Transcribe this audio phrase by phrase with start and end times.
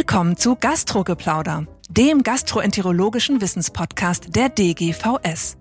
[0.00, 5.58] Willkommen zu Gastrogeplauder, dem gastroenterologischen Wissenspodcast der DGVS.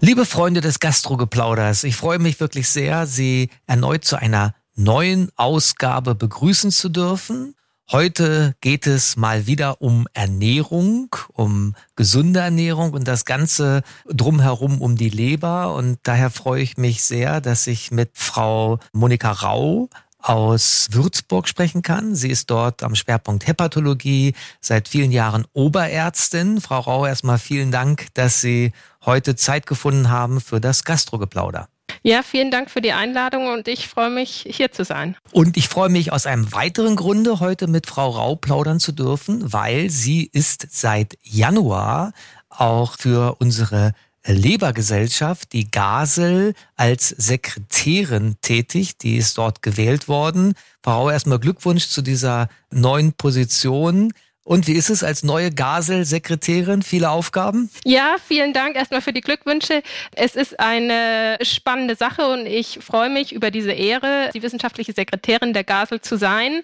[0.00, 6.14] Liebe Freunde des Gastrogeplauders, ich freue mich wirklich sehr, Sie erneut zu einer neuen Ausgabe
[6.14, 7.54] begrüßen zu dürfen.
[7.92, 14.96] Heute geht es mal wieder um Ernährung, um gesunde Ernährung und das Ganze drumherum um
[14.96, 15.74] die Leber.
[15.74, 19.90] Und daher freue ich mich sehr, dass ich mit Frau Monika Rau
[20.22, 22.14] aus Würzburg sprechen kann.
[22.14, 26.60] Sie ist dort am Schwerpunkt Hepatologie, seit vielen Jahren Oberärztin.
[26.60, 28.72] Frau Rau, erstmal vielen Dank, dass Sie
[29.04, 31.68] heute Zeit gefunden haben für das Gastrogeplauder.
[32.02, 35.16] Ja, vielen Dank für die Einladung und ich freue mich, hier zu sein.
[35.32, 39.52] Und ich freue mich aus einem weiteren Grunde, heute mit Frau Rau plaudern zu dürfen,
[39.52, 42.12] weil sie ist seit Januar
[42.48, 43.92] auch für unsere
[44.26, 48.98] Lebergesellschaft, die Gasel, als Sekretärin tätig.
[48.98, 50.54] Die ist dort gewählt worden.
[50.82, 54.12] Frau Rau, erstmal Glückwunsch zu dieser neuen Position.
[54.50, 56.82] Und wie ist es als neue Gasel-Sekretärin?
[56.82, 57.70] Viele Aufgaben?
[57.84, 59.80] Ja, vielen Dank erstmal für die Glückwünsche.
[60.16, 65.52] Es ist eine spannende Sache und ich freue mich über diese Ehre, die wissenschaftliche Sekretärin
[65.52, 66.62] der Gasel zu sein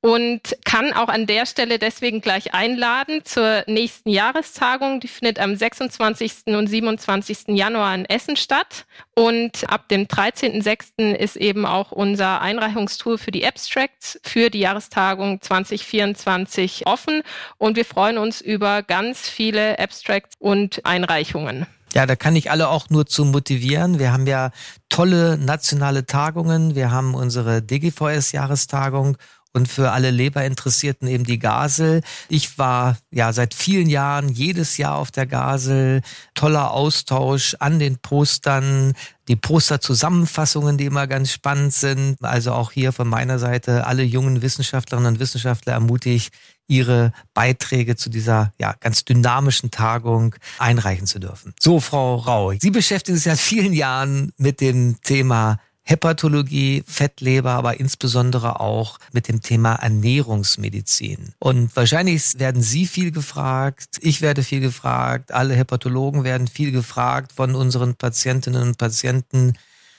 [0.00, 4.98] und kann auch an der Stelle deswegen gleich einladen zur nächsten Jahrestagung.
[4.98, 6.46] Die findet am 26.
[6.46, 7.56] und 27.
[7.56, 8.84] Januar in Essen statt.
[9.18, 11.12] Und ab dem 13.06.
[11.12, 17.22] ist eben auch unser Einreichungstool für die Abstracts für die Jahrestagung 2024 offen.
[17.56, 21.66] Und wir freuen uns über ganz viele Abstracts und Einreichungen.
[21.94, 23.98] Ja, da kann ich alle auch nur zu motivieren.
[23.98, 24.52] Wir haben ja
[24.88, 26.76] tolle nationale Tagungen.
[26.76, 29.16] Wir haben unsere DGVS-Jahrestagung
[29.58, 32.02] und für alle Leberinteressierten eben die Gasel.
[32.28, 36.02] Ich war ja seit vielen Jahren jedes Jahr auf der Gasel.
[36.34, 38.94] Toller Austausch an den Postern,
[39.26, 42.22] die Posterzusammenfassungen, die immer ganz spannend sind.
[42.22, 46.32] Also auch hier von meiner Seite alle jungen Wissenschaftlerinnen und Wissenschaftler ermutigt,
[46.68, 51.54] ihre Beiträge zu dieser ja ganz dynamischen Tagung einreichen zu dürfen.
[51.58, 57.80] So, Frau Rau, Sie beschäftigen sich seit vielen Jahren mit dem Thema Hepatologie, Fettleber, aber
[57.80, 61.32] insbesondere auch mit dem Thema Ernährungsmedizin.
[61.38, 67.32] Und wahrscheinlich werden Sie viel gefragt, ich werde viel gefragt, alle Hepatologen werden viel gefragt
[67.32, 69.54] von unseren Patientinnen und Patienten.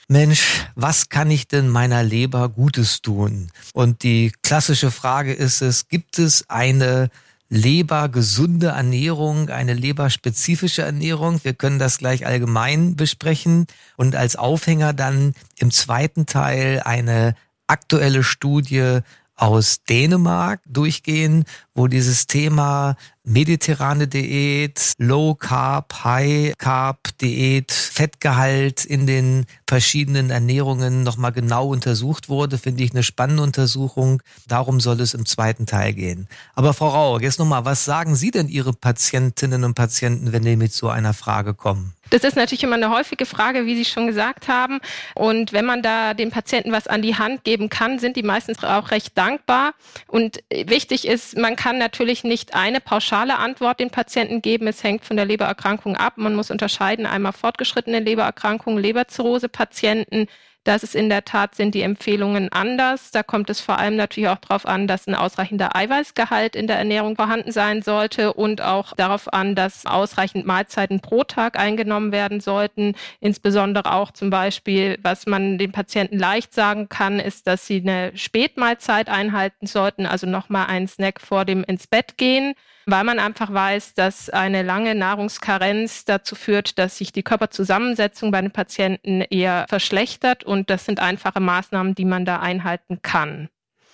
[0.06, 3.50] Mensch, was kann ich denn meiner Leber Gutes tun?
[3.72, 7.10] Und die klassische Frage ist es, gibt es eine
[7.50, 11.40] lebergesunde Ernährung, eine leberspezifische Ernährung.
[11.42, 13.66] Wir können das gleich allgemein besprechen
[13.96, 17.34] und als Aufhänger dann im zweiten Teil eine
[17.66, 19.00] aktuelle Studie
[19.34, 21.44] aus Dänemark durchgehen,
[21.74, 31.02] wo dieses Thema mediterrane Diät, Low Carb, High Carb Diät, Fettgehalt in den verschiedenen Ernährungen
[31.02, 34.22] nochmal genau untersucht wurde, finde ich eine spannende Untersuchung.
[34.48, 36.28] Darum soll es im zweiten Teil gehen.
[36.54, 40.56] Aber Frau Rau, jetzt nochmal, was sagen Sie denn Ihre Patientinnen und Patienten, wenn die
[40.56, 41.94] mit so einer Frage kommen?
[42.08, 44.80] Das ist natürlich immer eine häufige Frage, wie Sie schon gesagt haben.
[45.14, 48.64] Und wenn man da den Patienten was an die Hand geben kann, sind die meistens
[48.64, 49.74] auch recht dankbar.
[50.08, 54.66] Und wichtig ist, man kann natürlich nicht eine pauschale Antwort den Patienten geben.
[54.66, 56.14] Es hängt von der Lebererkrankung ab.
[56.16, 60.26] Man muss unterscheiden einmal fortgeschrittene Lebererkrankungen, Leberzirrhose-Patienten,
[60.64, 63.10] das ist in der Tat, sind die Empfehlungen anders.
[63.12, 66.76] Da kommt es vor allem natürlich auch darauf an, dass ein ausreichender Eiweißgehalt in der
[66.76, 72.40] Ernährung vorhanden sein sollte und auch darauf an, dass ausreichend Mahlzeiten pro Tag eingenommen werden
[72.40, 72.94] sollten.
[73.20, 78.14] Insbesondere auch zum Beispiel, was man den Patienten leicht sagen kann, ist, dass sie eine
[78.14, 82.54] Spätmahlzeit einhalten sollten, also nochmal einen Snack vor dem ins Bett gehen
[82.90, 88.40] weil man einfach weiß, dass eine lange Nahrungskarenz dazu führt, dass sich die Körperzusammensetzung bei
[88.40, 93.48] den Patienten eher verschlechtert und das sind einfache Maßnahmen, die man da einhalten kann.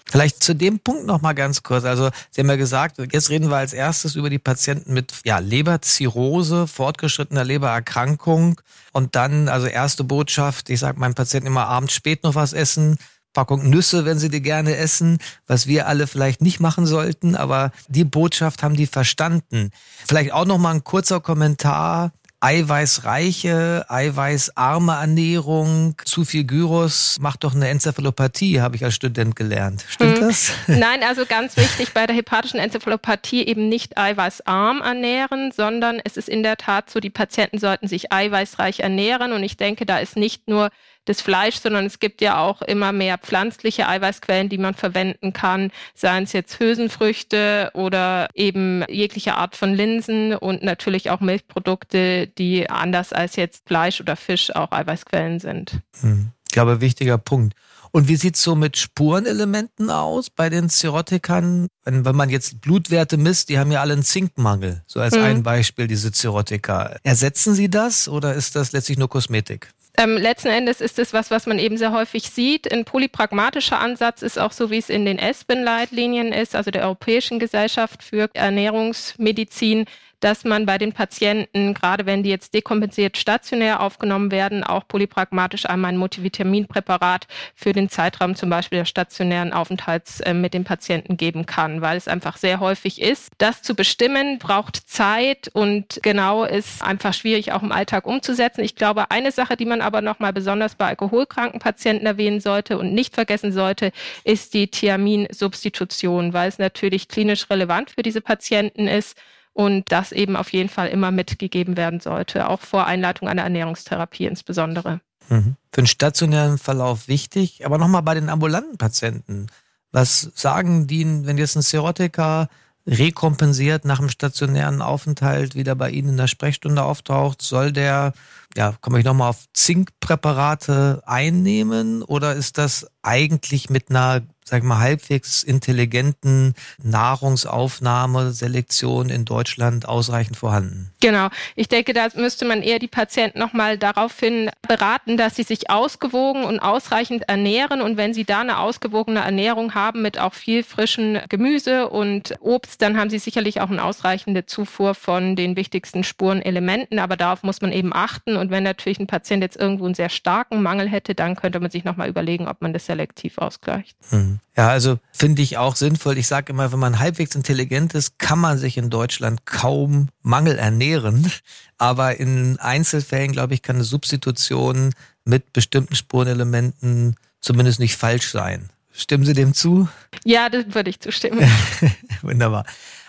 [0.08, 1.84] Vielleicht zu dem Punkt noch mal ganz kurz.
[1.84, 5.38] Also Sie haben ja gesagt, jetzt reden wir als erstes über die Patienten mit ja,
[5.38, 8.60] Leberzirrhose, fortgeschrittener Lebererkrankung
[8.92, 10.70] und dann also erste Botschaft.
[10.70, 12.98] Ich sage meinen Patienten immer abends spät noch was essen
[13.36, 17.70] Packung Nüsse, wenn sie die gerne essen, was wir alle vielleicht nicht machen sollten, aber
[17.86, 19.72] die Botschaft haben die verstanden.
[20.08, 27.54] Vielleicht auch noch mal ein kurzer Kommentar eiweißreiche, eiweißarme Ernährung, zu viel Gyros macht doch
[27.54, 29.84] eine Enzephalopathie, habe ich als Student gelernt.
[29.88, 30.28] Stimmt hm.
[30.28, 30.52] das?
[30.66, 36.28] Nein, also ganz wichtig bei der hepatischen Enzephalopathie eben nicht eiweißarm ernähren, sondern es ist
[36.28, 40.16] in der Tat so, die Patienten sollten sich eiweißreich ernähren und ich denke, da ist
[40.16, 40.70] nicht nur
[41.08, 45.70] das Fleisch, sondern es gibt ja auch immer mehr pflanzliche Eiweißquellen, die man verwenden kann,
[45.94, 52.68] seien es jetzt Hülsenfrüchte oder eben jegliche Art von Linsen und natürlich auch Milchprodukte, die
[52.68, 55.80] anders als jetzt Fleisch oder Fisch auch Eiweißquellen sind.
[56.00, 56.30] Hm.
[56.48, 57.54] Ich glaube, wichtiger Punkt.
[57.96, 61.68] Und wie sieht's so mit Spurenelementen aus bei den Zerotikern?
[61.82, 64.82] Wenn, wenn man jetzt Blutwerte misst, die haben ja alle einen Zinkmangel.
[64.86, 65.22] So als mhm.
[65.22, 66.96] ein Beispiel, diese Zerotika.
[67.04, 69.70] Ersetzen Sie das oder ist das letztlich nur Kosmetik?
[69.98, 72.70] Ähm, letzten Endes ist es was, was man eben sehr häufig sieht.
[72.70, 77.38] Ein polypragmatischer Ansatz ist auch so, wie es in den ESPEN-Leitlinien ist, also der Europäischen
[77.38, 79.86] Gesellschaft für Ernährungsmedizin,
[80.20, 85.66] dass man bei den Patienten, gerade wenn die jetzt dekompensiert stationär aufgenommen werden, auch polypragmatisch
[85.66, 91.16] einmal ein Multivitaminpräparat für den Zeitraum zum Beispiel des stationären Aufenthalts äh, mit dem Patienten
[91.16, 93.30] geben kann, weil es einfach sehr häufig ist.
[93.38, 98.62] Das zu bestimmen braucht Zeit und genau ist einfach schwierig auch im Alltag umzusetzen.
[98.62, 102.94] Ich glaube, eine Sache, die man aber nochmal besonders bei alkoholkranken Patienten erwähnen sollte und
[102.94, 103.92] nicht vergessen sollte,
[104.24, 109.16] ist die Thiaminsubstitution, weil es natürlich klinisch relevant für diese Patienten ist
[109.56, 114.26] und das eben auf jeden Fall immer mitgegeben werden sollte, auch vor Einleitung einer Ernährungstherapie
[114.26, 115.00] insbesondere.
[115.30, 115.56] Mhm.
[115.72, 119.46] Für den stationären Verlauf wichtig, aber nochmal bei den ambulanten Patienten.
[119.92, 122.50] Was sagen die, wenn jetzt ein Serotiker
[122.86, 128.12] rekompensiert nach dem stationären Aufenthalt wieder bei Ihnen in der Sprechstunde auftaucht, soll der,
[128.56, 134.64] ja, komme ich nochmal auf Zinkpräparate einnehmen oder ist das eigentlich mit einer sag ich
[134.64, 140.92] mal, halbwegs intelligenten Nahrungsaufnahme, Selektion in Deutschland ausreichend vorhanden.
[141.00, 141.28] Genau.
[141.56, 146.44] Ich denke, da müsste man eher die Patienten nochmal daraufhin beraten, dass sie sich ausgewogen
[146.44, 147.82] und ausreichend ernähren.
[147.82, 152.80] Und wenn sie da eine ausgewogene Ernährung haben mit auch viel frischen Gemüse und Obst,
[152.82, 157.00] dann haben sie sicherlich auch eine ausreichende Zufuhr von den wichtigsten Spurenelementen.
[157.00, 158.36] Aber darauf muss man eben achten.
[158.36, 161.70] Und wenn natürlich ein Patient jetzt irgendwo einen sehr starken Mangel hätte, dann könnte man
[161.70, 163.96] sich nochmal überlegen, ob man das selektiv ausgleicht.
[164.10, 164.40] Mhm.
[164.56, 166.18] Ja, also finde ich auch sinnvoll.
[166.18, 170.58] Ich sage immer, wenn man halbwegs intelligent ist, kann man sich in Deutschland kaum Mangel
[170.58, 171.30] ernähren.
[171.78, 174.92] Aber in Einzelfällen, glaube ich, kann eine Substitution
[175.24, 178.70] mit bestimmten Spurenelementen zumindest nicht falsch sein.
[178.92, 179.88] Stimmen Sie dem zu?
[180.24, 181.46] Ja, das würde ich zustimmen.
[182.22, 182.64] Wunderbar.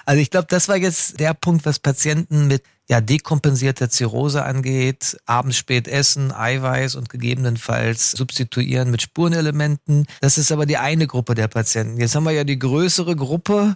[0.08, 5.18] Also ich glaube, das war jetzt der Punkt, was Patienten mit ja, dekompensierter Zirrhose angeht,
[5.26, 10.08] abends spät essen, Eiweiß und gegebenenfalls substituieren mit Spurenelementen.
[10.22, 12.00] Das ist aber die eine Gruppe der Patienten.
[12.00, 13.76] Jetzt haben wir ja die größere Gruppe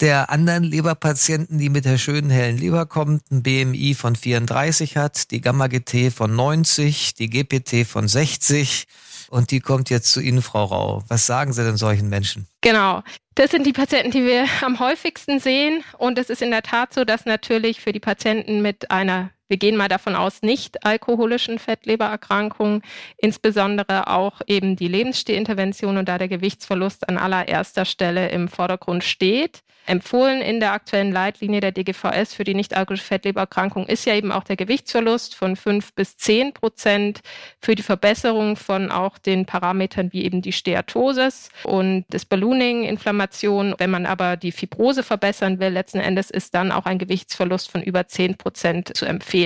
[0.00, 5.30] der anderen Leberpatienten, die mit der schönen hellen Leber kommt, ein BMI von 34 hat,
[5.30, 8.86] die Gamma-GT von 90, die GPT von 60
[9.32, 11.02] und die kommt jetzt zu Ihnen, Frau Rau.
[11.08, 12.46] Was sagen Sie denn solchen Menschen?
[12.60, 13.02] Genau.
[13.34, 15.82] Das sind die Patienten, die wir am häufigsten sehen.
[15.96, 19.58] Und es ist in der Tat so, dass natürlich für die Patienten mit einer, wir
[19.58, 22.80] gehen mal davon aus, nicht alkoholischen Fettlebererkrankung,
[23.18, 29.62] insbesondere auch eben die Lebensstillintervention und da der Gewichtsverlust an allererster Stelle im Vordergrund steht.
[29.84, 34.44] Empfohlen in der aktuellen Leitlinie der DGVS für die nicht-alkoholische Fettlebererkrankung ist ja eben auch
[34.44, 37.20] der Gewichtsverlust von fünf bis zehn Prozent
[37.60, 43.74] für die Verbesserung von auch den Parametern wie eben die Steatosis und das Ballooning, Inflammation.
[43.78, 47.82] Wenn man aber die Fibrose verbessern will, letzten Endes ist dann auch ein Gewichtsverlust von
[47.82, 49.41] über zehn Prozent zu empfehlen.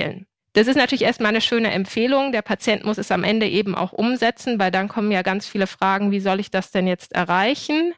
[0.53, 2.31] Das ist natürlich erstmal eine schöne Empfehlung.
[2.31, 5.67] Der Patient muss es am Ende eben auch umsetzen, weil dann kommen ja ganz viele
[5.67, 7.93] Fragen, wie soll ich das denn jetzt erreichen?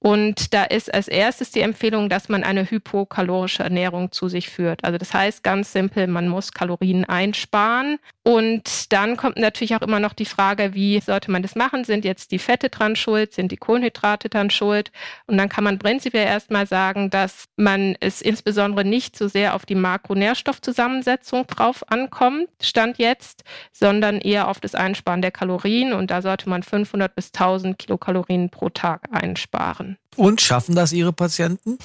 [0.00, 4.84] Und da ist als erstes die Empfehlung, dass man eine hypokalorische Ernährung zu sich führt.
[4.84, 7.98] Also das heißt ganz simpel, man muss Kalorien einsparen.
[8.22, 11.84] Und dann kommt natürlich auch immer noch die Frage, wie sollte man das machen?
[11.84, 13.32] Sind jetzt die Fette dran schuld?
[13.32, 14.92] Sind die Kohlenhydrate dran schuld?
[15.26, 19.66] Und dann kann man prinzipiell erstmal sagen, dass man es insbesondere nicht so sehr auf
[19.66, 25.92] die Makronährstoffzusammensetzung drauf ankommt, Stand jetzt, sondern eher auf das Einsparen der Kalorien.
[25.92, 29.87] Und da sollte man 500 bis 1000 Kilokalorien pro Tag einsparen.
[30.16, 31.78] Und schaffen das Ihre Patienten?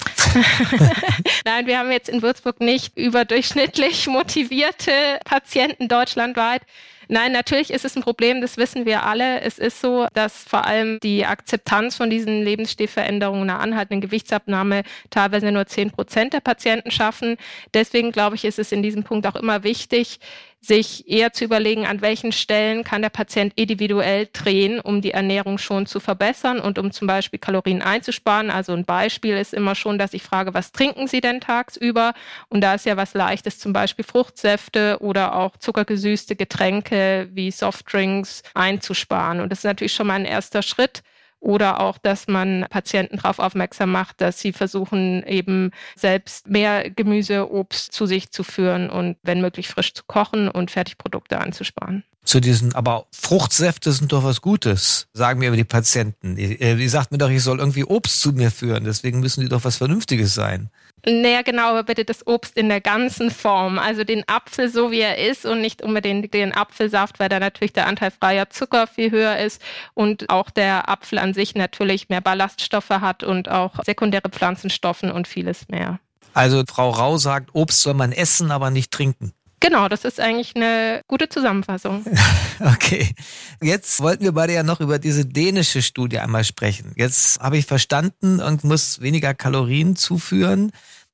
[1.44, 6.62] Nein, wir haben jetzt in Würzburg nicht überdurchschnittlich motivierte Patienten deutschlandweit.
[7.08, 9.40] Nein, natürlich ist es ein Problem, das wissen wir alle.
[9.40, 15.52] Es ist so, dass vor allem die Akzeptanz von diesen Lebensstilveränderungen, einer anhaltenden Gewichtsabnahme teilweise
[15.52, 17.36] nur zehn Prozent der Patienten schaffen.
[17.74, 20.18] Deswegen glaube ich, ist es in diesem Punkt auch immer wichtig,
[20.66, 25.58] sich eher zu überlegen, an welchen Stellen kann der Patient individuell drehen, um die Ernährung
[25.58, 28.50] schon zu verbessern und um zum Beispiel Kalorien einzusparen.
[28.50, 32.14] Also ein Beispiel ist immer schon, dass ich frage, was trinken Sie denn tagsüber?
[32.48, 38.42] Und da ist ja was Leichtes, zum Beispiel Fruchtsäfte oder auch zuckergesüßte Getränke wie Softdrinks
[38.54, 39.40] einzusparen.
[39.40, 41.02] Und das ist natürlich schon mal ein erster Schritt
[41.44, 47.50] oder auch, dass man Patienten darauf aufmerksam macht, dass sie versuchen, eben selbst mehr Gemüse,
[47.52, 52.04] Obst zu sich zu führen und wenn möglich frisch zu kochen und Fertigprodukte anzusparen.
[52.24, 56.36] Zu diesen, aber Fruchtsäfte sind doch was Gutes, sagen mir die Patienten.
[56.36, 59.48] Die, die sagt mir doch, ich soll irgendwie Obst zu mir führen, deswegen müssen die
[59.48, 60.70] doch was Vernünftiges sein.
[61.06, 63.78] Naja, genau, aber bitte das Obst in der ganzen Form.
[63.78, 67.74] Also den Apfel so, wie er ist und nicht unbedingt den Apfelsaft, weil da natürlich
[67.74, 69.60] der Anteil freier Zucker viel höher ist
[69.92, 75.28] und auch der Apfel an sich natürlich mehr Ballaststoffe hat und auch sekundäre Pflanzenstoffen und
[75.28, 75.98] vieles mehr.
[76.32, 79.34] Also Frau Rau sagt, Obst soll man essen, aber nicht trinken.
[79.64, 82.04] Genau, das ist eigentlich eine gute Zusammenfassung.
[82.60, 83.14] okay.
[83.62, 86.92] Jetzt wollten wir beide ja noch über diese dänische Studie einmal sprechen.
[86.96, 90.70] Jetzt habe ich verstanden und muss weniger Kalorien zuführen.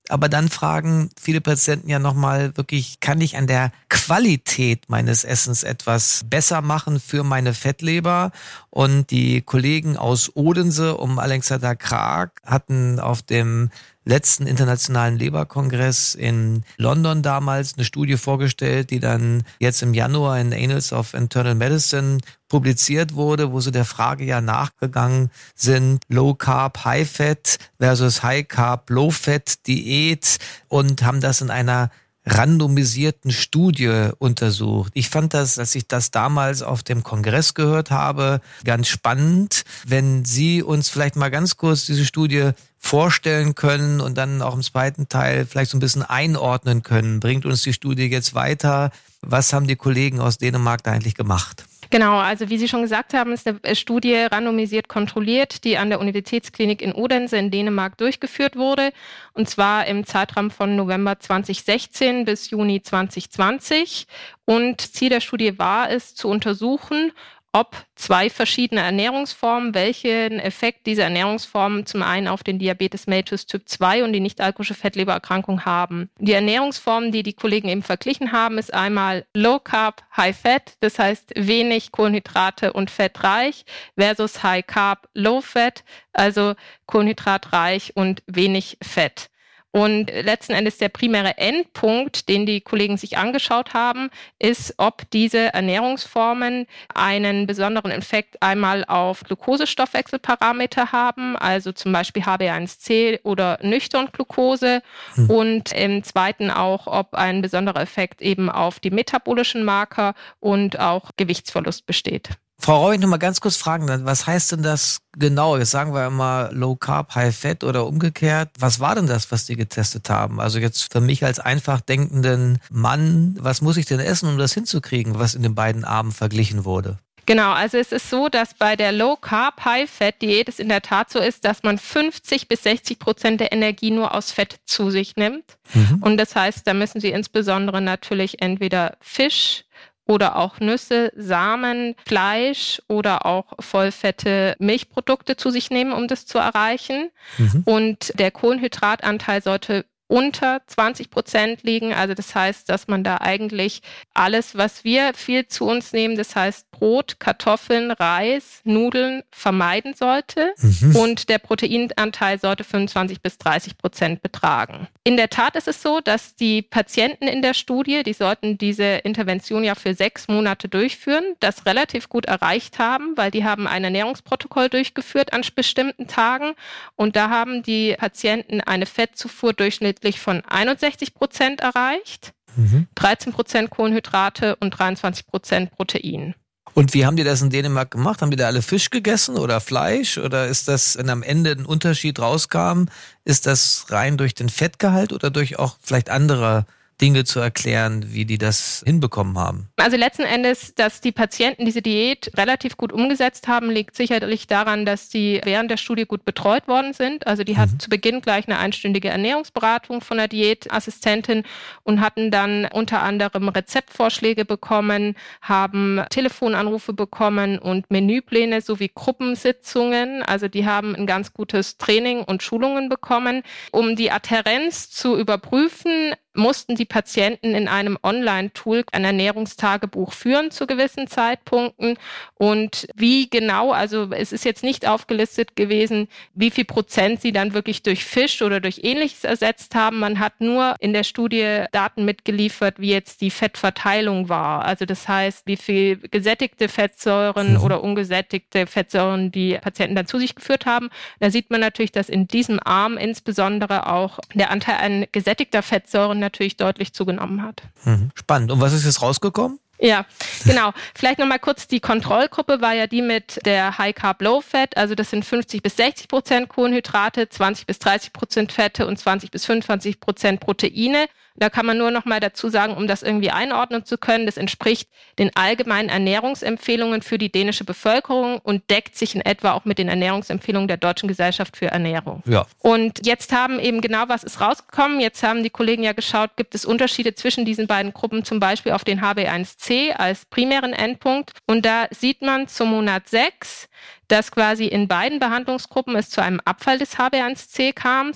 [0.09, 5.63] Aber dann fragen viele Patienten ja nochmal wirklich, kann ich an der Qualität meines Essens
[5.63, 8.33] etwas besser machen für meine Fettleber?
[8.71, 13.71] Und die Kollegen aus Odense um Alexander Krag hatten auf dem
[14.05, 20.55] letzten internationalen Leberkongress in London damals eine Studie vorgestellt, die dann jetzt im Januar in
[20.55, 26.85] Annals of Internal Medicine publiziert wurde, wo sie der Frage ja nachgegangen sind, Low Carb,
[26.85, 30.39] High Fat versus High Carb, Low Fat Diät
[30.69, 31.91] und haben das in einer
[32.27, 34.93] randomisierten Studie untersucht.
[34.95, 39.65] Ich fand das, als ich das damals auf dem Kongress gehört habe, ganz spannend.
[39.87, 44.63] Wenn Sie uns vielleicht mal ganz kurz diese Studie vorstellen können und dann auch im
[44.63, 47.21] zweiten Teil vielleicht so ein bisschen einordnen können.
[47.21, 48.91] Bringt uns die Studie jetzt weiter?
[49.21, 51.65] Was haben die Kollegen aus Dänemark da eigentlich gemacht?
[51.91, 56.01] Genau, also wie Sie schon gesagt haben, ist eine Studie randomisiert kontrolliert, die an der
[56.01, 58.93] Universitätsklinik in Odense in Dänemark durchgeführt wurde,
[59.35, 64.07] und zwar im Zeitraum von November 2016 bis Juni 2020.
[64.45, 67.11] Und Ziel der Studie war es, zu untersuchen,
[67.53, 73.69] ob zwei verschiedene Ernährungsformen, welchen Effekt diese Ernährungsformen zum einen auf den Diabetes mellitus Typ
[73.69, 76.11] 2 und die nicht-alkoholische Fettlebererkrankung haben.
[76.19, 80.99] Die Ernährungsformen, die die Kollegen eben verglichen haben, ist einmal Low Carb, High Fat, das
[80.99, 83.65] heißt wenig Kohlenhydrate und fettreich
[83.99, 86.55] versus High Carb, Low Fat, also
[86.87, 89.31] kohlenhydratreich und wenig Fett.
[89.73, 94.11] Und letzten Endes der primäre Endpunkt, den die Kollegen sich angeschaut haben,
[94.41, 103.21] ist, ob diese Ernährungsformen einen besonderen Effekt einmal auf Glukosestoffwechselparameter haben, also zum Beispiel HB1C
[103.23, 104.83] oder nüchtern Glucose
[105.15, 105.31] hm.
[105.31, 111.13] und im zweiten auch, ob ein besonderer Effekt eben auf die metabolischen Marker und auch
[111.17, 112.31] Gewichtsverlust besteht.
[112.63, 115.57] Frau Rau, ich noch mal ganz kurz fragen, was heißt denn das genau?
[115.57, 118.51] Jetzt sagen wir immer Low Carb, High Fat oder umgekehrt.
[118.59, 120.41] Was war denn das, was die getestet haben?
[120.41, 124.53] Also jetzt für mich als einfach denkenden Mann, was muss ich denn essen, um das
[124.53, 126.99] hinzukriegen, was in den beiden Armen verglichen wurde?
[127.27, 130.69] Genau, also es ist so, dass bei der Low Carb High Fat Diät es in
[130.69, 134.59] der Tat so ist, dass man 50 bis 60 Prozent der Energie nur aus Fett
[134.67, 135.45] zu sich nimmt.
[135.73, 136.03] Mhm.
[136.03, 139.65] Und das heißt, da müssen Sie insbesondere natürlich entweder Fisch,
[140.11, 146.39] oder auch Nüsse, Samen, Fleisch oder auch vollfette Milchprodukte zu sich nehmen, um das zu
[146.39, 147.11] erreichen.
[147.39, 147.63] Mhm.
[147.65, 151.95] Und der Kohlenhydratanteil sollte unter 20 Prozent liegen.
[151.95, 156.35] Also das heißt, dass man da eigentlich alles, was wir viel zu uns nehmen, das
[156.35, 160.55] heißt Brot, Kartoffeln, Reis, Nudeln vermeiden sollte.
[160.57, 160.97] Mhm.
[160.97, 164.89] Und der Proteinanteil sollte 25 bis 30 Prozent betragen.
[165.05, 168.85] In der Tat ist es so, dass die Patienten in der Studie, die sollten diese
[168.85, 173.85] Intervention ja für sechs Monate durchführen, das relativ gut erreicht haben, weil die haben ein
[173.85, 176.55] Ernährungsprotokoll durchgeführt an bestimmten Tagen.
[176.97, 182.89] Und da haben die Patienten eine Fettzufuhr durchschnittlich von 61 Prozent erreicht, mhm.
[182.95, 186.35] 13 Prozent Kohlenhydrate und 23 Prozent Protein.
[186.75, 188.23] Und wie haben die das in Dänemark gemacht?
[188.23, 190.19] Haben die da alle Fisch gegessen oder Fleisch?
[190.19, 192.85] Oder ist das, wenn am Ende ein Unterschied rauskam,
[193.25, 196.67] ist das rein durch den Fettgehalt oder durch auch vielleicht andere
[197.01, 199.69] Dinge zu erklären, wie die das hinbekommen haben?
[199.77, 204.85] Also letzten Endes, dass die Patienten diese Diät relativ gut umgesetzt haben, liegt sicherlich daran,
[204.85, 207.27] dass sie während der Studie gut betreut worden sind.
[207.27, 207.59] Also die mhm.
[207.59, 211.45] hatten zu Beginn gleich eine einstündige Ernährungsberatung von der Diätassistentin
[211.83, 220.23] und hatten dann unter anderem Rezeptvorschläge bekommen, haben Telefonanrufe bekommen und Menüpläne sowie Gruppensitzungen.
[220.23, 223.43] Also die haben ein ganz gutes Training und Schulungen bekommen,
[223.73, 230.67] um die Adherenz zu überprüfen mussten die Patienten in einem Online-Tool ein Ernährungstagebuch führen zu
[230.67, 231.99] gewissen Zeitpunkten.
[232.35, 237.53] Und wie genau, also es ist jetzt nicht aufgelistet gewesen, wie viel Prozent sie dann
[237.53, 239.99] wirklich durch Fisch oder durch ähnliches ersetzt haben.
[239.99, 244.65] Man hat nur in der Studie Daten mitgeliefert, wie jetzt die Fettverteilung war.
[244.65, 247.63] Also das heißt, wie viel gesättigte Fettsäuren mhm.
[247.63, 250.91] oder ungesättigte Fettsäuren die Patienten dann zu sich geführt haben.
[251.19, 256.20] Da sieht man natürlich, dass in diesem Arm insbesondere auch der Anteil an gesättigter Fettsäuren
[256.21, 257.63] natürlich deutlich zugenommen hat.
[257.85, 258.11] Mhm.
[258.15, 258.53] Spannend.
[258.53, 259.59] Und was ist jetzt rausgekommen?
[259.81, 260.05] Ja,
[260.45, 260.73] genau.
[260.95, 264.95] Vielleicht nochmal kurz, die Kontrollgruppe war ja die mit der High Carb Low Fat, also
[264.95, 269.47] das sind 50 bis 60 Prozent Kohlenhydrate, 20 bis 30 Prozent Fette und 20 bis
[269.47, 271.07] 25 Prozent Proteine.
[271.41, 274.37] Da kann man nur noch mal dazu sagen, um das irgendwie einordnen zu können, das
[274.37, 279.79] entspricht den allgemeinen Ernährungsempfehlungen für die dänische Bevölkerung und deckt sich in etwa auch mit
[279.79, 282.23] den Ernährungsempfehlungen der Deutschen Gesellschaft für Ernährung.
[282.27, 282.47] Ja.
[282.59, 285.01] Und jetzt haben eben genau was ist rausgekommen.
[285.01, 288.73] Jetzt haben die Kollegen ja geschaut, gibt es Unterschiede zwischen diesen beiden Gruppen, zum Beispiel
[288.73, 291.33] auf den HB1C als primären Endpunkt.
[291.47, 293.71] Und da sieht man zum Monat 6,
[294.09, 298.13] dass quasi in beiden Behandlungsgruppen es zu einem Abfall des HB1C kam,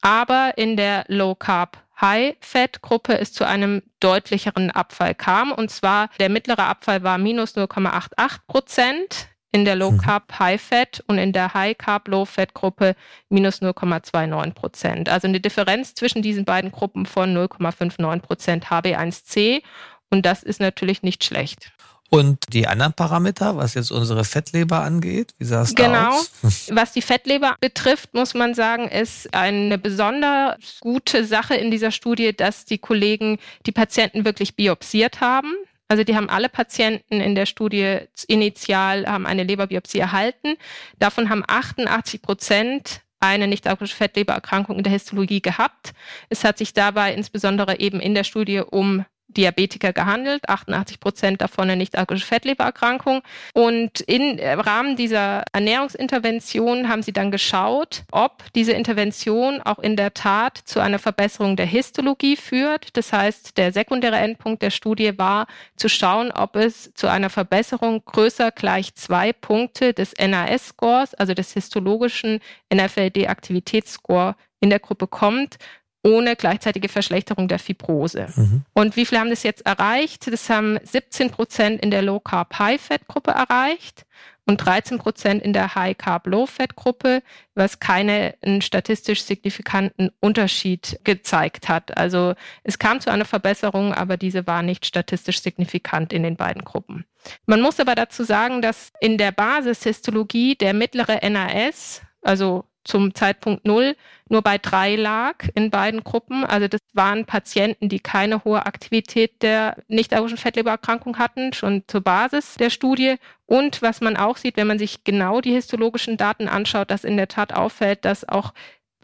[0.00, 5.52] aber in der Low Carb High-Fat-Gruppe es zu einem deutlicheren Abfall kam.
[5.52, 9.98] Und zwar der mittlere Abfall war minus 0,88 Prozent in der Low mhm.
[9.98, 12.94] Carb High Fat und in der High Carb Low Fat Gruppe
[13.30, 15.08] minus 0,29 Prozent.
[15.08, 19.62] Also eine Differenz zwischen diesen beiden Gruppen von 0,59 Prozent HB1C
[20.10, 21.72] und das ist natürlich nicht schlecht.
[22.10, 25.92] Und die anderen Parameter, was jetzt unsere Fettleber angeht, wie sah es genau.
[25.92, 26.30] da aus?
[26.40, 26.52] Genau.
[26.80, 32.34] Was die Fettleber betrifft, muss man sagen, ist eine besonders gute Sache in dieser Studie,
[32.36, 35.52] dass die Kollegen die Patienten wirklich biopsiert haben.
[35.88, 40.56] Also die haben alle Patienten in der Studie initial haben eine Leberbiopsie erhalten.
[40.98, 45.92] Davon haben 88 Prozent eine nicht-alkoholische Fettlebererkrankung in der Histologie gehabt.
[46.28, 51.64] Es hat sich dabei insbesondere eben in der Studie um Diabetiker gehandelt, 88 Prozent davon
[51.64, 53.22] eine nicht-alkoholische Fettlebererkrankung.
[53.54, 60.14] Und im Rahmen dieser Ernährungsintervention haben sie dann geschaut, ob diese Intervention auch in der
[60.14, 62.96] Tat zu einer Verbesserung der Histologie führt.
[62.96, 68.04] Das heißt, der sekundäre Endpunkt der Studie war zu schauen, ob es zu einer Verbesserung
[68.04, 72.40] größer gleich zwei Punkte des NAS-Scores, also des histologischen
[72.72, 75.58] NFLD-Aktivitätsscore in der Gruppe kommt
[76.06, 78.28] ohne gleichzeitige Verschlechterung der Fibrose.
[78.36, 78.62] Mhm.
[78.74, 80.30] Und wie viele haben das jetzt erreicht?
[80.32, 84.06] Das haben 17 Prozent in der Low Carb High Fat Gruppe erreicht
[84.46, 87.24] und 13 Prozent in der High Carb Low Fat Gruppe,
[87.56, 91.96] was keinen statistisch signifikanten Unterschied gezeigt hat.
[91.98, 96.62] Also es kam zu einer Verbesserung, aber diese war nicht statistisch signifikant in den beiden
[96.62, 97.04] Gruppen.
[97.46, 103.66] Man muss aber dazu sagen, dass in der Basishistologie der mittlere NAS, also zum Zeitpunkt
[103.66, 103.96] Null
[104.28, 106.44] nur bei drei lag in beiden Gruppen.
[106.44, 112.54] Also das waren Patienten, die keine hohe Aktivität der nicht-alkoholischen Fettlebererkrankung hatten, schon zur Basis
[112.54, 113.16] der Studie.
[113.46, 117.16] Und was man auch sieht, wenn man sich genau die histologischen Daten anschaut, dass in
[117.16, 118.52] der Tat auffällt, dass auch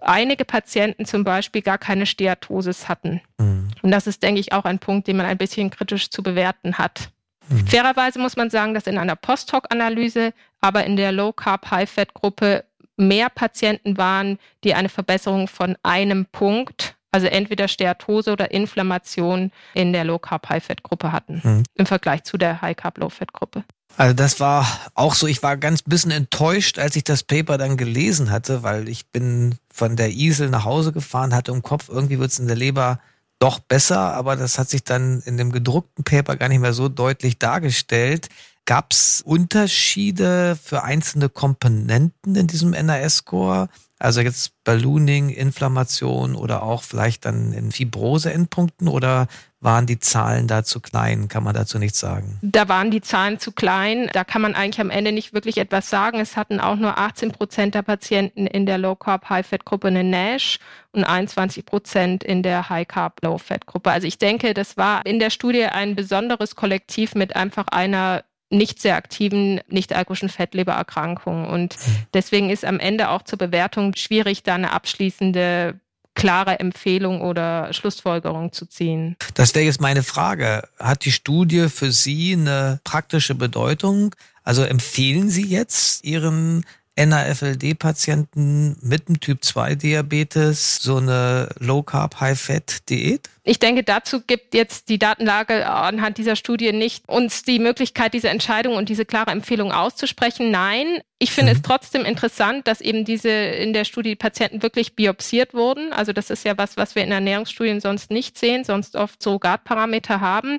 [0.01, 3.21] einige Patienten zum Beispiel gar keine Steatosis hatten.
[3.39, 3.69] Mhm.
[3.83, 6.79] Und das ist, denke ich, auch ein Punkt, den man ein bisschen kritisch zu bewerten
[6.79, 7.11] hat.
[7.49, 7.67] Mhm.
[7.67, 12.65] Fairerweise muss man sagen, dass in einer Post-Hoc-Analyse, aber in der Low-Carb-High-Fat-Gruppe
[12.97, 19.93] mehr Patienten waren, die eine Verbesserung von einem Punkt, also entweder Steatose oder Inflammation in
[19.93, 21.63] der Low Carb High Fat Gruppe hatten mhm.
[21.75, 23.65] im Vergleich zu der High Carb Low Fat Gruppe.
[23.99, 27.77] Also das war auch so, ich war ganz bisschen enttäuscht, als ich das Paper dann
[27.77, 32.19] gelesen hatte, weil ich bin von der Isel nach Hause gefahren, hatte im Kopf, irgendwie
[32.19, 33.01] wird es in der Leber
[33.39, 36.89] doch besser, aber das hat sich dann in dem gedruckten Paper gar nicht mehr so
[36.89, 38.29] deutlich dargestellt.
[38.65, 43.69] Gab es Unterschiede für einzelne Komponenten in diesem NAS-Score?
[43.99, 49.27] Also jetzt Ballooning, Inflammation oder auch vielleicht dann in Fibrose-Endpunkten oder
[49.61, 51.29] waren die Zahlen da zu klein?
[51.29, 52.39] Kann man dazu nichts sagen?
[52.43, 54.11] Da waren die Zahlen zu klein.
[54.13, 56.19] Da kann man eigentlich am Ende nicht wirklich etwas sagen.
[56.19, 59.89] Es hatten auch nur 18 Prozent der Patienten in der Low Carb High Fat Gruppe
[59.89, 60.59] eine NASH
[60.91, 63.93] und 21 Prozent in der High Carb Low Fat Gruppe.
[63.93, 68.81] Also ich denke, das war in der Studie ein besonderes Kollektiv mit einfach einer nicht
[68.81, 71.47] sehr aktiven nicht-alkoholischen Fettlebererkrankungen.
[71.47, 71.77] Und
[72.15, 75.81] deswegen ist am Ende auch zur Bewertung schwierig, da eine abschließende
[76.15, 79.17] klare Empfehlung oder Schlussfolgerung zu ziehen.
[79.35, 80.69] Das wäre jetzt meine Frage.
[80.79, 84.15] Hat die Studie für Sie eine praktische Bedeutung?
[84.45, 93.31] Also empfehlen Sie jetzt Ihren NAFLD-Patienten mit dem Typ-2-Diabetes so eine Low-Carb-High-Fat-Diät?
[93.45, 98.29] Ich denke, dazu gibt jetzt die Datenlage anhand dieser Studie nicht uns die Möglichkeit, diese
[98.29, 100.51] Entscheidung und diese klare Empfehlung auszusprechen.
[100.51, 101.59] Nein, ich finde mhm.
[101.59, 105.93] es trotzdem interessant, dass eben diese in der Studie Patienten wirklich biopsiert wurden.
[105.93, 110.21] Also das ist ja was, was wir in Ernährungsstudien sonst nicht sehen, sonst oft Surrogatparameter
[110.21, 110.59] haben.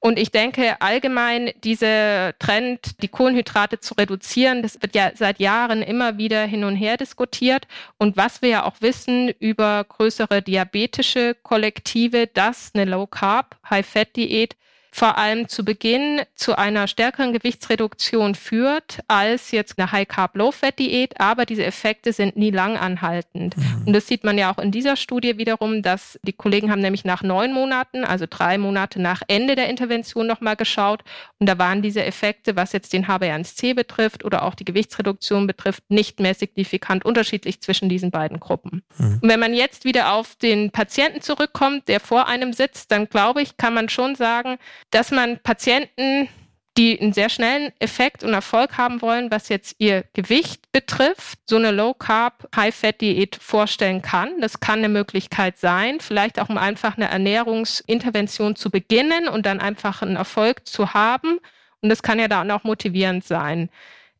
[0.00, 5.82] Und ich denke allgemein, dieser Trend, die Kohlenhydrate zu reduzieren, das wird ja seit Jahren
[5.82, 7.66] immer wieder hin und her diskutiert.
[7.98, 13.86] Und was wir ja auch wissen über größere diabetische Kollektive, dass eine Low Carb, High
[13.86, 14.56] Fat Diät
[14.90, 21.64] vor allem zu Beginn zu einer stärkeren Gewichtsreduktion führt als jetzt eine High-Carb-Low-Fat-Diät, aber diese
[21.64, 23.56] Effekte sind nie lang anhaltend.
[23.56, 23.84] Mhm.
[23.86, 27.04] Und das sieht man ja auch in dieser Studie wiederum, dass die Kollegen haben nämlich
[27.04, 31.02] nach neun Monaten, also drei Monate nach Ende der Intervention nochmal geschaut
[31.38, 35.84] und da waren diese Effekte, was jetzt den HbA1c betrifft oder auch die Gewichtsreduktion betrifft,
[35.88, 38.82] nicht mehr signifikant unterschiedlich zwischen diesen beiden Gruppen.
[38.96, 39.20] Mhm.
[39.22, 43.42] Und wenn man jetzt wieder auf den Patienten zurückkommt, der vor einem sitzt, dann glaube
[43.42, 44.58] ich, kann man schon sagen,
[44.90, 46.28] dass man Patienten,
[46.76, 51.56] die einen sehr schnellen Effekt und Erfolg haben wollen, was jetzt ihr Gewicht betrifft, so
[51.56, 54.40] eine Low-Carb, High-Fat-Diät vorstellen kann.
[54.40, 59.60] Das kann eine Möglichkeit sein, vielleicht auch um einfach eine Ernährungsintervention zu beginnen und dann
[59.60, 61.40] einfach einen Erfolg zu haben.
[61.80, 63.70] Und das kann ja dann auch motivierend sein.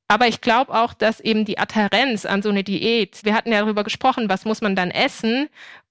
[0.09, 3.61] Aber ich glaube auch, dass eben die Adherenz an so eine Diät, wir hatten ja
[3.61, 5.49] darüber gesprochen, was muss man dann essen?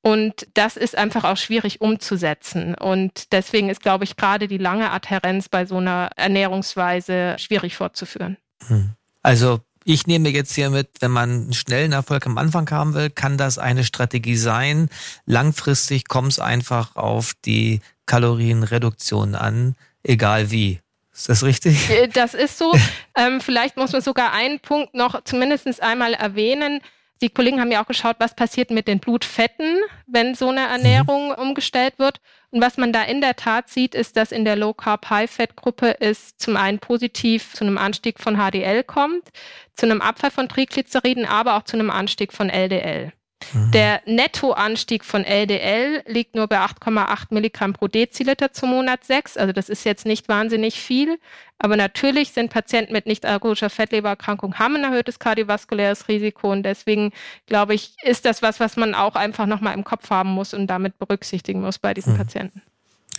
[0.08, 2.76] Und das ist einfach auch schwierig umzusetzen.
[2.76, 8.38] Und deswegen ist, glaube ich, gerade die lange Adherenz bei so einer Ernährungsweise schwierig fortzuführen.
[8.68, 8.92] Hm.
[9.22, 13.10] Also ich nehme jetzt hier mit, wenn man einen schnellen Erfolg am Anfang haben will,
[13.10, 14.88] kann das eine Strategie sein.
[15.26, 20.80] Langfristig kommt es einfach auf die Kalorienreduktion an, egal wie.
[21.14, 21.90] Ist das richtig?
[21.90, 22.72] Äh, das ist so.
[23.18, 26.80] ähm, vielleicht muss man sogar einen Punkt noch zumindest einmal erwähnen.
[27.22, 31.30] Die Kollegen haben ja auch geschaut, was passiert mit den Blutfetten, wenn so eine Ernährung
[31.30, 31.36] mhm.
[31.36, 32.22] umgestellt wird.
[32.52, 35.30] Und was man da in der Tat sieht, ist, dass in der Low Carb High
[35.30, 39.30] Fat Gruppe es zum einen positiv zu einem Anstieg von HDL kommt,
[39.76, 43.12] zu einem Abfall von Triglyceriden, aber auch zu einem Anstieg von LDL.
[43.54, 43.72] Mhm.
[43.72, 49.38] Der Nettoanstieg von LDL liegt nur bei 8,8 Milligramm pro Deziliter zum Monat 6.
[49.38, 51.20] Also das ist jetzt nicht wahnsinnig viel.
[51.60, 56.52] Aber natürlich sind Patienten mit nicht alkoholischer Fettlebererkrankung haben ein erhöhtes kardiovaskuläres Risiko.
[56.52, 57.12] Und deswegen
[57.48, 60.68] glaube ich, ist das was, was man auch einfach nochmal im Kopf haben muss und
[60.68, 62.18] damit berücksichtigen muss bei diesen mhm.
[62.18, 62.62] Patienten.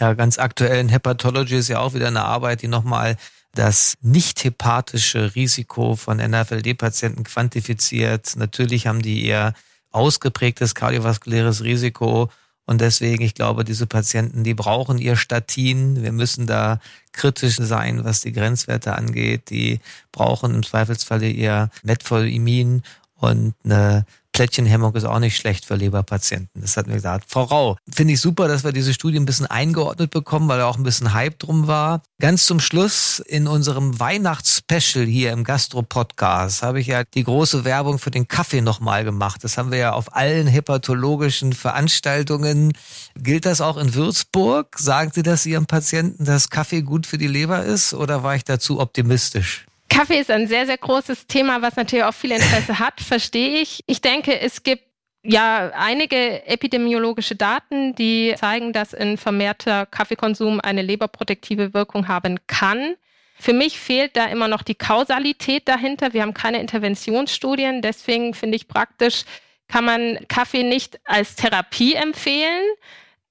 [0.01, 3.17] Ja, ganz aktuell in Hepatology ist ja auch wieder eine Arbeit, die nochmal
[3.55, 8.35] das nicht hepatische Risiko von NFLD-Patienten quantifiziert.
[8.37, 9.55] Natürlich haben die eher
[9.99, 12.31] ausgeprägtes kardiovaskuläres Risiko.
[12.67, 16.03] Und deswegen, ich glaube, diese Patienten, die brauchen ihr Statin.
[16.03, 16.81] Wir müssen da
[17.13, 19.51] kritisch sein, was die Grenzwerte angeht.
[19.51, 19.81] Die
[20.13, 22.83] brauchen im Zweifelsfalle ihr Metformin
[23.15, 24.05] und eine
[24.39, 26.63] Plättchenhemmung ist auch nicht schlecht für Leberpatienten.
[26.63, 27.25] Das hat mir gesagt.
[27.27, 30.67] Frau Rau, finde ich super, dass wir diese Studie ein bisschen eingeordnet bekommen, weil da
[30.67, 32.03] auch ein bisschen Hype drum war.
[32.21, 37.99] Ganz zum Schluss in unserem Weihnachtsspecial hier im Gastro-Podcast habe ich ja die große Werbung
[37.99, 39.43] für den Kaffee nochmal gemacht.
[39.43, 42.75] Das haben wir ja auf allen hepatologischen Veranstaltungen.
[43.17, 44.79] Gilt das auch in Würzburg?
[44.79, 48.45] Sagen Sie das Ihrem Patienten, dass Kaffee gut für die Leber ist oder war ich
[48.45, 49.68] dazu optimistisch?
[49.89, 53.83] Kaffee ist ein sehr, sehr großes Thema, was natürlich auch viel Interesse hat, verstehe ich.
[53.87, 54.85] Ich denke, es gibt
[55.23, 62.95] ja einige epidemiologische Daten, die zeigen, dass ein vermehrter Kaffeekonsum eine leberprotektive Wirkung haben kann.
[63.41, 66.13] Für mich fehlt da immer noch die Kausalität dahinter.
[66.13, 67.83] Wir haben keine Interventionsstudien.
[67.83, 69.25] Deswegen finde ich praktisch,
[69.69, 72.65] kann man Kaffee nicht als Therapie empfehlen.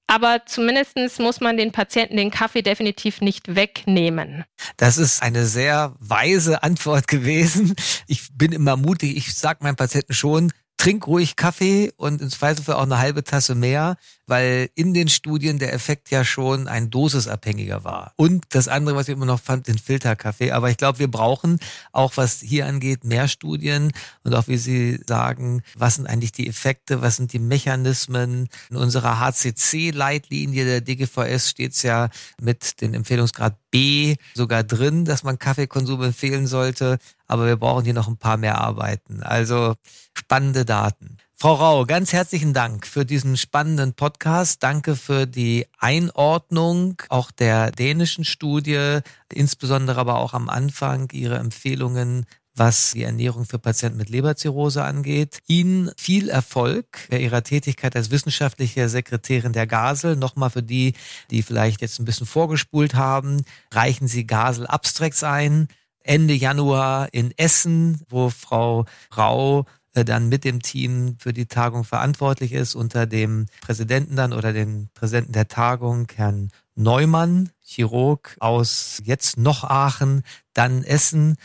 [0.08, 4.44] Aber zumindestens muss man den Patienten den Kaffee definitiv nicht wegnehmen.
[4.78, 7.76] Das ist eine sehr weise Antwort gewesen.
[8.06, 9.16] Ich bin immer mutig.
[9.16, 13.54] Ich sage meinen Patienten schon, trink ruhig Kaffee und im Zweifelsfall auch eine halbe Tasse
[13.54, 13.96] mehr,
[14.28, 18.12] weil in den Studien der Effekt ja schon ein dosisabhängiger war.
[18.16, 20.52] Und das andere, was ich immer noch fand, den Filterkaffee.
[20.52, 21.58] Aber ich glaube, wir brauchen
[21.92, 23.90] auch, was hier angeht, mehr Studien
[24.22, 28.48] und auch, wie Sie sagen, was sind eigentlich die Effekte, was sind die Mechanismen.
[28.70, 32.10] In unserer HCC-Leitlinie der DGVS steht es ja
[32.40, 36.98] mit dem Empfehlungsgrad B sogar drin, dass man Kaffeekonsum empfehlen sollte.
[37.26, 39.22] Aber wir brauchen hier noch ein paar mehr Arbeiten.
[39.22, 39.74] Also
[40.14, 41.16] spannende Daten.
[41.40, 44.60] Frau Rau, ganz herzlichen Dank für diesen spannenden Podcast.
[44.64, 48.98] Danke für die Einordnung auch der dänischen Studie,
[49.32, 55.38] insbesondere aber auch am Anfang Ihre Empfehlungen was die Ernährung für Patienten mit Leberzirrhose angeht.
[55.46, 60.16] Ihnen viel Erfolg bei Ihrer Tätigkeit als wissenschaftliche Sekretärin der Gasel.
[60.16, 60.94] Nochmal für die,
[61.30, 65.68] die vielleicht jetzt ein bisschen vorgespult haben, reichen Sie Gasel Abstracts ein.
[66.02, 69.66] Ende Januar in Essen, wo Frau Rau
[69.98, 74.52] äh, dann mit dem Team für die Tagung verantwortlich ist, unter dem Präsidenten dann oder
[74.52, 80.22] dem Präsidenten der Tagung, Herrn Neumann, Chirurg aus jetzt noch Aachen,
[80.54, 81.36] dann Essen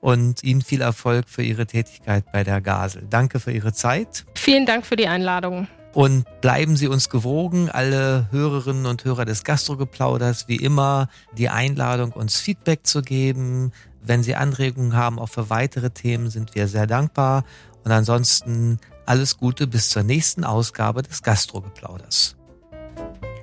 [0.00, 3.06] und Ihnen viel Erfolg für Ihre Tätigkeit bei der Gasel.
[3.10, 4.24] Danke für Ihre Zeit.
[4.34, 5.66] Vielen Dank für die Einladung.
[5.92, 12.12] Und bleiben Sie uns gewogen, alle Hörerinnen und Hörer des Gastrogeplauders, wie immer die Einladung,
[12.12, 13.72] uns Feedback zu geben.
[14.02, 17.44] Wenn Sie Anregungen haben, auch für weitere Themen, sind wir sehr dankbar.
[17.86, 22.34] Und ansonsten alles Gute bis zur nächsten Ausgabe des Gastrogeplauders.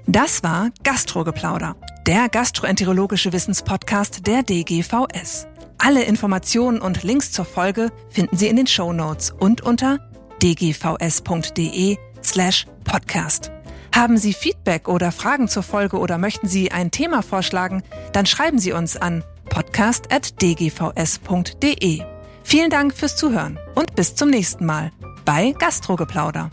[0.06, 5.48] Das war Gastrogeplauder, der gastroenterologische Wissenspodcast der DGVS.
[5.78, 10.00] Alle Informationen und Links zur Folge finden Sie in den Show Notes und unter
[10.42, 13.50] dgvs.de slash podcast.
[13.96, 18.60] Haben Sie Feedback oder Fragen zur Folge oder möchten Sie ein Thema vorschlagen, dann schreiben
[18.60, 22.13] Sie uns an podcast.dgvs.de.
[22.44, 24.92] Vielen Dank fürs Zuhören und bis zum nächsten Mal
[25.26, 26.52] bei Gastrogeplauder.